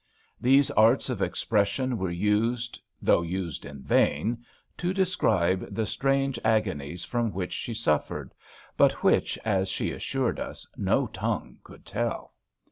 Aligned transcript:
These 0.39 0.71
arts 0.71 1.11
of 1.11 1.21
expression 1.21 1.95
were 1.99 2.09
used, 2.09 2.81
though 3.03 3.21
used 3.21 3.65
in 3.65 3.83
vain, 3.83 4.43
to 4.79 4.95
describe 4.95 5.71
the 5.71 5.85
strange 5.85 6.39
agonies 6.43 6.73
3 6.73 6.75
t 6.75 6.89
HAMPSHIBE 6.89 6.91
VIGNETTES 6.91 7.05
from 7.05 7.33
which 7.33 7.53
she 7.53 7.73
suffered, 7.75 8.33
but 8.75 9.03
which, 9.03 9.37
as 9.45 9.69
she 9.69 9.91
assured 9.91 10.39
us, 10.39 10.65
no 10.75 11.05
tongue 11.05 11.59
could 11.63 11.85
tell. 11.85 12.33